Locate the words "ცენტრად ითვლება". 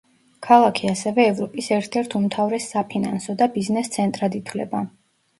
3.97-4.81